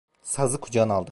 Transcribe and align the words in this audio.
Sazı 0.23 0.59
kucağına 0.61 0.93
aldı. 0.93 0.99